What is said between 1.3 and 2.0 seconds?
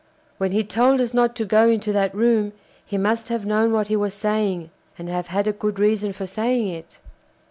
to go into